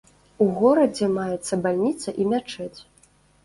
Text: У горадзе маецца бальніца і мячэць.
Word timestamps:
У 0.45 0.47
горадзе 0.61 1.11
маецца 1.19 1.61
бальніца 1.67 2.17
і 2.21 2.31
мячэць. 2.35 2.75